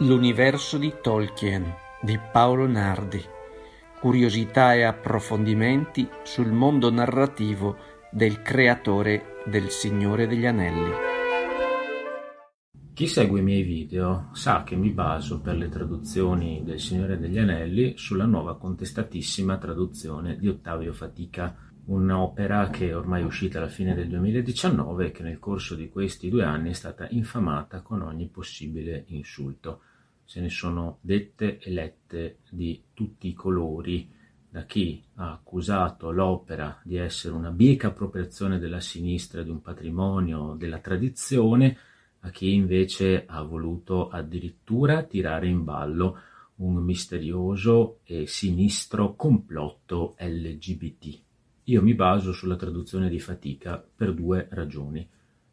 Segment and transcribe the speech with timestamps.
[0.00, 3.20] L'universo di Tolkien di Paolo Nardi.
[3.98, 7.76] Curiosità e approfondimenti sul mondo narrativo
[8.12, 10.92] del creatore del Signore degli Anelli.
[12.94, 17.38] Chi segue i miei video sa che mi baso per le traduzioni del Signore degli
[17.38, 23.94] Anelli sulla nuova contestatissima traduzione di Ottavio Fatica, un'opera che ormai è uscita alla fine
[23.94, 28.26] del 2019 e che nel corso di questi due anni è stata infamata con ogni
[28.28, 29.80] possibile insulto.
[30.24, 34.10] Se ne sono dette e lette di tutti i colori,
[34.50, 40.54] da chi ha accusato l'opera di essere una bieca appropriazione della sinistra di un patrimonio
[40.58, 41.76] della tradizione,
[42.20, 46.18] a chi invece ha voluto addirittura tirare in ballo
[46.56, 51.26] un misterioso e sinistro complotto LGBT.
[51.68, 55.06] Io mi baso sulla traduzione di fatica per due ragioni.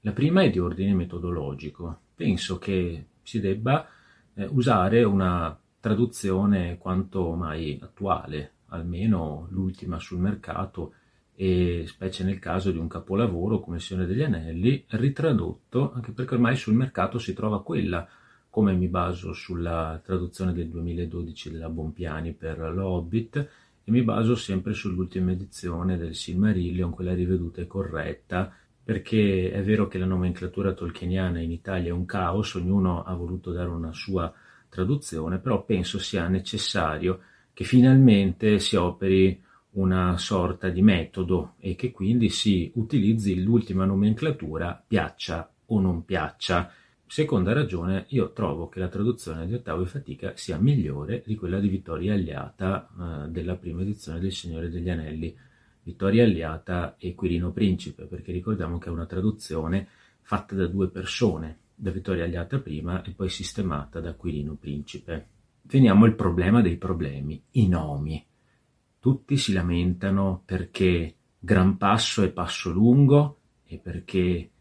[0.00, 2.00] La prima è di ordine metodologico.
[2.14, 3.88] Penso che si debba
[4.34, 10.92] eh, usare una traduzione quanto mai attuale, almeno l'ultima sul mercato
[11.34, 16.56] e specie nel caso di un capolavoro come Signore degli Anelli, ritradotto, anche perché ormai
[16.56, 18.06] sul mercato si trova quella,
[18.50, 23.48] come mi baso sulla traduzione del 2012 della Bompiani per l'Hobbit,
[23.84, 29.88] e mi baso sempre sull'ultima edizione del Silmarillion, quella riveduta e corretta, perché è vero
[29.88, 34.32] che la nomenclatura tolkieniana in Italia è un caos, ognuno ha voluto dare una sua
[34.68, 37.20] traduzione, però penso sia necessario
[37.52, 39.40] che finalmente si operi
[39.72, 46.72] una sorta di metodo e che quindi si utilizzi l'ultima nomenclatura piaccia o non piaccia.
[47.12, 51.60] Seconda ragione, io trovo che la traduzione di Ottavo e Fatica sia migliore di quella
[51.60, 55.36] di Vittoria Alliata eh, della prima edizione del Signore degli Anelli.
[55.82, 59.88] Vittoria Alliata e Quirino Principe, perché ricordiamo che è una traduzione
[60.22, 65.26] fatta da due persone, da Vittoria Alliata prima e poi sistemata da Quirino Principe.
[65.60, 68.24] Veniamo al problema dei problemi, i nomi.
[68.98, 74.51] Tutti si lamentano perché Gran Passo è Passo Lungo e perché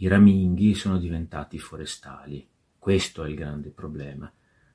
[0.00, 2.46] i raminghi sono diventati forestali.
[2.78, 4.30] Questo è il grande problema.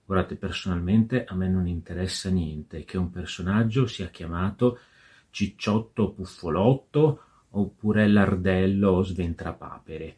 [0.05, 4.79] Guardate, personalmente a me non interessa niente che un personaggio sia chiamato
[5.29, 10.17] Cicciotto Puffolotto oppure Lardello Sventrapapere.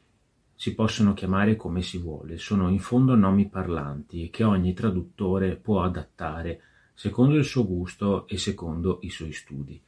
[0.55, 5.83] Si possono chiamare come si vuole, sono in fondo nomi parlanti che ogni traduttore può
[5.83, 6.61] adattare
[6.95, 9.79] secondo il suo gusto e secondo i suoi studi.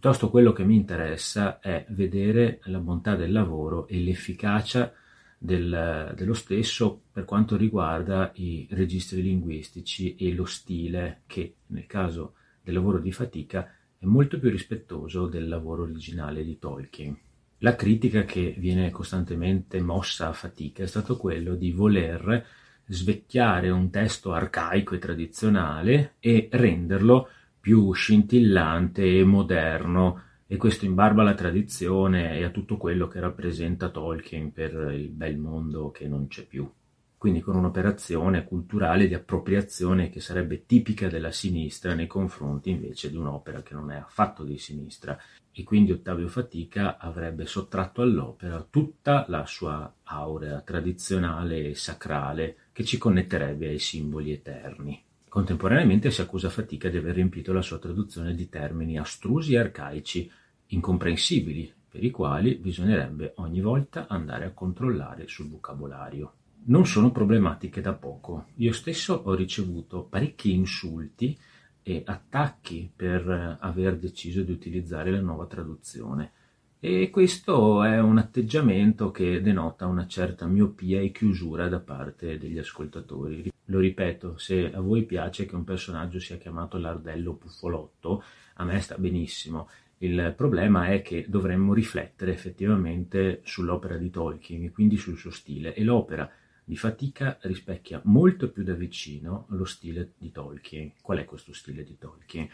[0.00, 4.90] Piuttosto quello che mi interessa è vedere la bontà del lavoro e l'efficacia
[5.36, 12.32] del, dello stesso per quanto riguarda i registri linguistici e lo stile che nel caso
[12.62, 17.14] del lavoro di fatica è molto più rispettoso del lavoro originale di Tolkien.
[17.58, 22.46] La critica che viene costantemente mossa a fatica è stato quello di voler
[22.86, 27.28] svecchiare un testo arcaico e tradizionale e renderlo
[27.60, 33.20] più scintillante e moderno, e questo in barba alla tradizione e a tutto quello che
[33.20, 36.68] rappresenta Tolkien per il bel mondo che non c'è più.
[37.16, 43.16] Quindi con un'operazione culturale di appropriazione che sarebbe tipica della sinistra nei confronti invece di
[43.16, 45.16] un'opera che non è affatto di sinistra
[45.52, 52.84] e quindi Ottavio Fatica avrebbe sottratto all'opera tutta la sua aurea tradizionale e sacrale che
[52.84, 55.04] ci connetterebbe ai simboli eterni.
[55.30, 60.28] Contemporaneamente si accusa Fatica di aver riempito la sua traduzione di termini astrusi e arcaici,
[60.66, 66.32] incomprensibili, per i quali bisognerebbe ogni volta andare a controllare sul vocabolario.
[66.64, 68.46] Non sono problematiche da poco.
[68.56, 71.38] Io stesso ho ricevuto parecchi insulti
[71.80, 76.32] e attacchi per aver deciso di utilizzare la nuova traduzione.
[76.80, 82.58] E questo è un atteggiamento che denota una certa miopia e chiusura da parte degli
[82.58, 83.52] ascoltatori.
[83.70, 88.22] Lo ripeto, se a voi piace che un personaggio sia chiamato Lardello Puffolotto,
[88.54, 89.68] a me sta benissimo.
[89.98, 95.72] Il problema è che dovremmo riflettere effettivamente sull'opera di Tolkien e quindi sul suo stile
[95.74, 96.28] e l'opera
[96.64, 100.94] di fatica rispecchia molto più da vicino lo stile di Tolkien.
[101.00, 102.48] Qual è questo stile di Tolkien?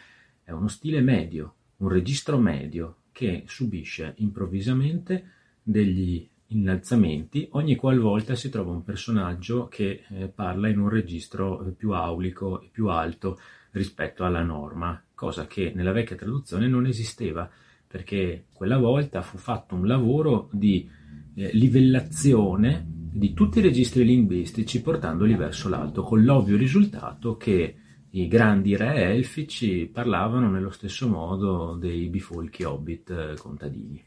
[0.45, 5.31] È uno stile medio, un registro medio che subisce improvvisamente
[5.63, 11.72] degli innalzamenti ogni qualvolta si trova un personaggio che eh, parla in un registro eh,
[11.72, 13.38] più aulico e più alto
[13.72, 17.48] rispetto alla norma, cosa che nella vecchia traduzione non esisteva,
[17.87, 20.88] perché quella volta fu fatto un lavoro di
[21.34, 27.76] eh, livellazione di tutti i registri linguistici portandoli verso l'alto, con l'ovvio risultato che
[28.10, 34.02] i grandi re elfici parlavano nello stesso modo dei bifolchi hobbit eh, contadini.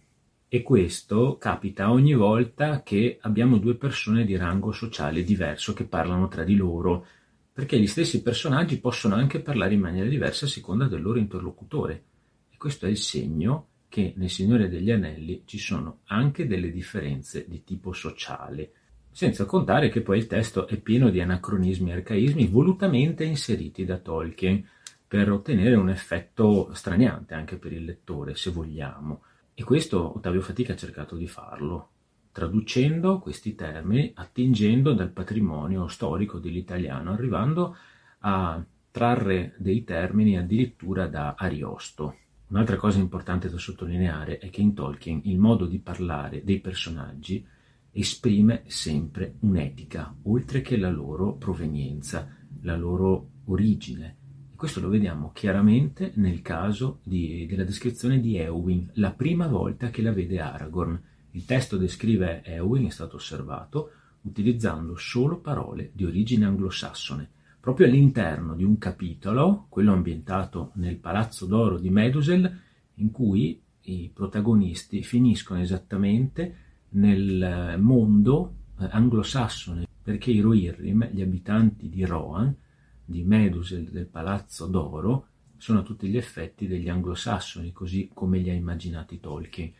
[0.52, 6.28] E questo capita ogni volta che abbiamo due persone di rango sociale diverso che parlano
[6.28, 7.06] tra di loro,
[7.54, 12.04] perché gli stessi personaggi possono anche parlare in maniera diversa a seconda del loro interlocutore.
[12.50, 17.46] E questo è il segno che nel Signore degli Anelli ci sono anche delle differenze
[17.48, 18.72] di tipo sociale,
[19.12, 24.00] senza contare che poi il testo è pieno di anacronismi e arcaismi volutamente inseriti da
[24.00, 24.68] Tolkien
[25.08, 29.22] per ottenere un effetto straniante anche per il lettore, se vogliamo.
[29.60, 31.90] E questo Ottavio Fatica ha cercato di farlo,
[32.32, 37.76] traducendo questi termini, attingendo dal patrimonio storico dell'italiano, arrivando
[38.20, 42.16] a trarre dei termini addirittura da Ariosto.
[42.48, 47.46] Un'altra cosa importante da sottolineare è che in Tolkien il modo di parlare dei personaggi
[47.92, 54.19] esprime sempre un'etica, oltre che la loro provenienza, la loro origine,
[54.60, 60.02] questo lo vediamo chiaramente nel caso di, della descrizione di Eowyn, la prima volta che
[60.02, 61.02] la vede Aragorn.
[61.32, 63.92] Il testo descrive Eowyn, è stato osservato,
[64.24, 67.30] utilizzando solo parole di origine anglosassone.
[67.58, 72.60] Proprio all'interno di un capitolo, quello ambientato nel Palazzo d'Oro di Medusel,
[72.96, 76.56] in cui i protagonisti finiscono esattamente
[76.90, 82.54] nel mondo eh, anglosassone, perché i Rohirrim, gli abitanti di Rohan,
[83.10, 85.28] di Medusel del Palazzo d'Oro
[85.58, 89.72] sono tutti gli effetti degli anglosassoni, così come li ha immaginati Tolkien.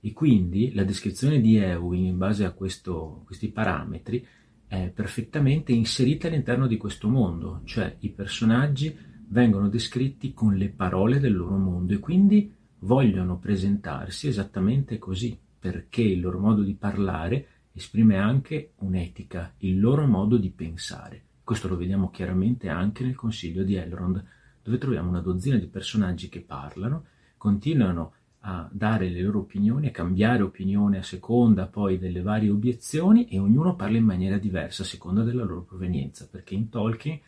[0.00, 4.26] E quindi la descrizione di Eowyn in base a questo, questi parametri
[4.66, 8.96] è perfettamente inserita all'interno di questo mondo, cioè i personaggi
[9.28, 16.02] vengono descritti con le parole del loro mondo e quindi vogliono presentarsi esattamente così, perché
[16.02, 21.27] il loro modo di parlare esprime anche un'etica, il loro modo di pensare.
[21.48, 24.22] Questo lo vediamo chiaramente anche nel Consiglio di Elrond,
[24.62, 27.06] dove troviamo una dozzina di personaggi che parlano,
[27.38, 33.28] continuano a dare le loro opinioni, a cambiare opinione a seconda poi delle varie obiezioni
[33.28, 37.18] e ognuno parla in maniera diversa a seconda della loro provenienza, perché in Tolkien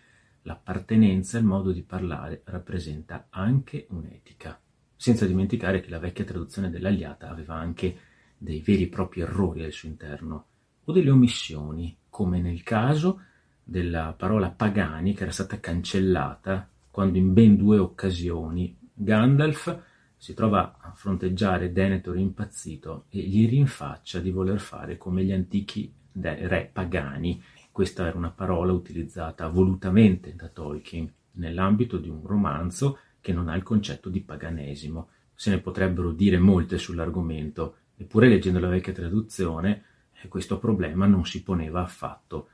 [0.42, 4.60] l'appartenenza, il modo di parlare rappresenta anche un'etica.
[4.96, 7.96] Senza dimenticare che la vecchia traduzione dell'Aliata aveva anche
[8.36, 10.44] dei veri e propri errori al suo interno
[10.84, 13.22] o delle omissioni, come nel caso
[13.70, 19.80] della parola pagani che era stata cancellata quando in ben due occasioni Gandalf
[20.16, 25.90] si trova a fronteggiare Denethor impazzito e gli rinfaccia di voler fare come gli antichi
[26.12, 27.40] re pagani.
[27.70, 33.54] Questa era una parola utilizzata volutamente da Tolkien nell'ambito di un romanzo che non ha
[33.54, 35.10] il concetto di paganesimo.
[35.32, 39.84] Se ne potrebbero dire molte sull'argomento, eppure leggendo la vecchia traduzione
[40.20, 42.48] eh, questo problema non si poneva affatto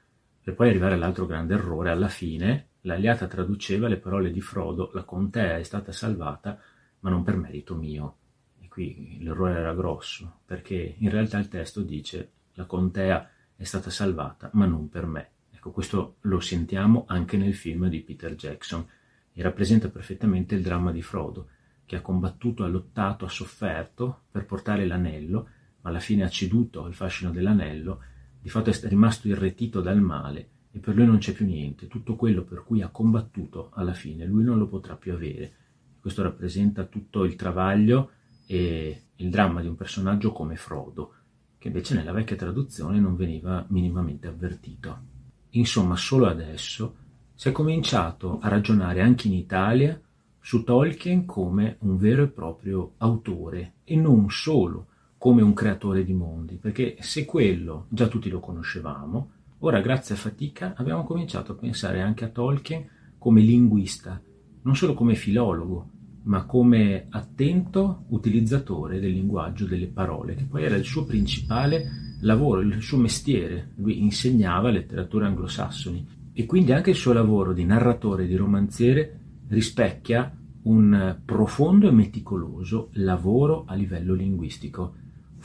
[0.46, 1.90] per poi arrivare all'altro grande errore.
[1.90, 6.56] Alla fine l'aliata traduceva le parole di Frodo, la contea è stata salvata,
[7.00, 8.18] ma non per merito mio.
[8.60, 13.90] E qui l'errore era grosso, perché in realtà il testo dice la contea è stata
[13.90, 15.30] salvata, ma non per me.
[15.50, 18.86] Ecco, questo lo sentiamo anche nel film di Peter Jackson
[19.32, 21.48] e rappresenta perfettamente il dramma di Frodo,
[21.84, 25.48] che ha combattuto, ha lottato, ha sofferto per portare l'anello,
[25.80, 28.00] ma alla fine ha ceduto al fascino dell'anello
[28.46, 32.14] di fatto è rimasto irretito dal male e per lui non c'è più niente, tutto
[32.14, 35.52] quello per cui ha combattuto alla fine lui non lo potrà più avere.
[35.98, 38.10] Questo rappresenta tutto il travaglio
[38.46, 41.14] e il dramma di un personaggio come Frodo,
[41.58, 44.96] che invece nella vecchia traduzione non veniva minimamente avvertito.
[45.50, 46.94] Insomma, solo adesso
[47.34, 50.00] si è cominciato a ragionare anche in Italia
[50.38, 54.86] su Tolkien come un vero e proprio autore e non solo
[55.18, 59.30] come un creatore di mondi, perché se quello già tutti lo conoscevamo,
[59.60, 62.86] ora grazie a fatica abbiamo cominciato a pensare anche a Tolkien
[63.18, 64.20] come linguista,
[64.62, 65.90] non solo come filologo,
[66.24, 72.60] ma come attento utilizzatore del linguaggio delle parole, che poi era il suo principale lavoro,
[72.60, 73.72] il suo mestiere.
[73.76, 80.36] Lui insegnava letterature anglosassoni e quindi anche il suo lavoro di narratore di romanziere rispecchia
[80.62, 84.94] un profondo e meticoloso lavoro a livello linguistico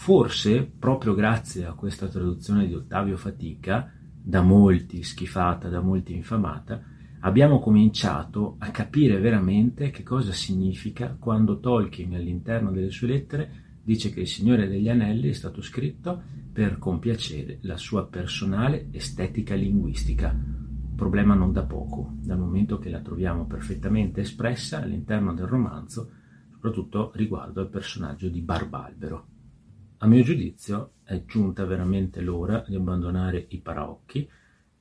[0.01, 6.81] Forse, proprio grazie a questa traduzione di Ottavio Fatica, da molti schifata, da molti infamata,
[7.19, 13.51] abbiamo cominciato a capire veramente che cosa significa quando Tolkien all'interno delle sue lettere
[13.83, 16.19] dice che Il Signore degli Anelli è stato scritto
[16.51, 20.35] per compiacere la sua personale estetica linguistica,
[20.95, 26.09] problema non da poco, dal momento che la troviamo perfettamente espressa all'interno del romanzo,
[26.53, 29.27] soprattutto riguardo al personaggio di Barbalbero.
[30.03, 34.29] A mio giudizio è giunta veramente l'ora di abbandonare i paraocchi e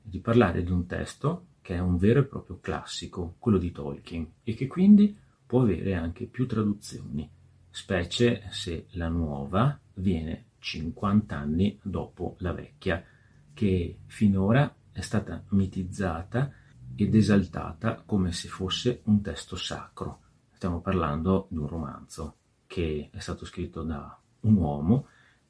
[0.00, 4.26] di parlare di un testo che è un vero e proprio classico, quello di Tolkien,
[4.42, 7.30] e che quindi può avere anche più traduzioni,
[7.68, 13.04] specie se la nuova viene 50 anni dopo la vecchia,
[13.52, 16.50] che finora è stata mitizzata
[16.96, 20.20] ed esaltata come se fosse un testo sacro.
[20.52, 22.36] Stiamo parlando di un romanzo
[22.66, 25.06] che è stato scritto da un uomo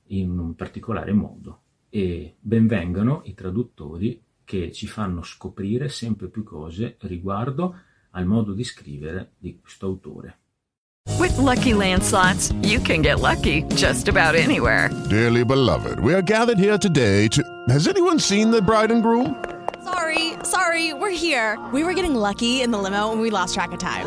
[0.08, 6.96] in un particolare modo e benvengano i traduttori che ci fanno scoprire sempre più cose
[7.00, 7.76] riguardo
[8.10, 10.38] al modo di scrivere di questo autore.
[11.18, 14.90] With lucky landslots, you can get lucky just about anywhere.
[15.08, 17.42] Dearly beloved, we are gathered here today to.
[17.68, 19.36] Has anyone seen the bride and groom?
[19.84, 21.58] Sorry, sorry, we're here.
[21.72, 24.06] We were getting lucky in the limo and we lost track of time.